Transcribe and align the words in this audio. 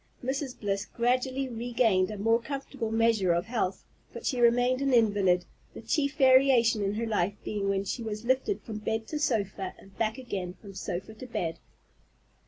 Mrs. 0.23 0.59
Bliss 0.59 0.87
gradually 0.87 1.47
regained 1.47 2.09
a 2.09 2.17
more 2.17 2.41
comfortable 2.41 2.89
measure 2.89 3.33
of 3.33 3.45
health, 3.45 3.83
but 4.11 4.25
she 4.25 4.39
remained 4.41 4.81
an 4.81 4.93
invalid, 4.95 5.45
the 5.75 5.81
chief 5.83 6.15
variation 6.17 6.81
in 6.81 6.95
her 6.95 7.05
life 7.05 7.35
being 7.43 7.69
when 7.69 7.83
she 7.83 8.01
was 8.01 8.25
lifted 8.25 8.63
from 8.63 8.79
bed 8.79 9.05
to 9.09 9.19
sofa, 9.19 9.75
and 9.77 9.95
back 9.99 10.17
again 10.17 10.53
from 10.59 10.73
sofa 10.73 11.13
to 11.13 11.27
bed. 11.27 11.59